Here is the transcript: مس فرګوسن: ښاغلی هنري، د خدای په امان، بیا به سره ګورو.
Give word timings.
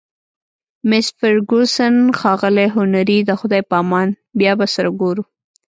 مس 0.89 1.07
فرګوسن: 1.17 1.95
ښاغلی 2.19 2.67
هنري، 2.75 3.17
د 3.23 3.31
خدای 3.39 3.61
په 3.69 3.75
امان، 3.83 4.07
بیا 4.39 4.51
به 4.59 4.65
سره 4.75 4.89
ګورو. 5.01 5.23